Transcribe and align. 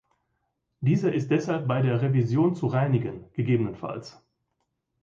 Dieser 0.79 1.13
ist 1.13 1.29
deshalb 1.29 1.67
bei 1.67 1.83
der 1.83 2.01
Revision 2.01 2.55
zu 2.55 2.65
reinigen, 2.65 3.25
ggf. 3.33 4.17